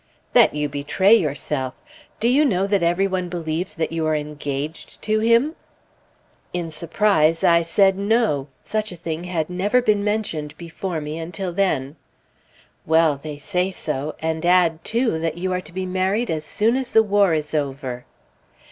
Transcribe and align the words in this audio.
"That 0.33 0.55
you 0.55 0.67
betray 0.67 1.13
yourself. 1.13 1.75
Do 2.19 2.27
you 2.27 2.43
know 2.43 2.65
that 2.65 2.81
every 2.81 3.05
one 3.05 3.29
believes 3.29 3.75
that 3.75 3.91
you 3.91 4.03
are 4.07 4.15
engaged 4.15 4.99
to 5.03 5.19
him?" 5.19 5.55
In 6.53 6.71
surprise 6.71 7.43
I 7.43 7.61
said 7.61 7.99
no; 7.99 8.47
such 8.65 8.91
a 8.91 8.95
thing 8.95 9.25
had 9.25 9.47
never 9.47 9.79
been 9.79 10.03
mentioned 10.03 10.57
before 10.57 11.01
me 11.01 11.19
until 11.19 11.53
then. 11.53 11.97
"Well! 12.83 13.19
they 13.21 13.37
say 13.37 13.69
so, 13.69 14.15
and 14.21 14.43
add, 14.43 14.83
too, 14.83 15.19
that 15.19 15.37
you 15.37 15.53
are 15.53 15.61
to 15.61 15.71
be 15.71 15.85
married 15.85 16.31
as 16.31 16.45
soon 16.45 16.75
as 16.77 16.89
the 16.89 17.03
war 17.03 17.35
is 17.35 17.53
over." 17.53 18.05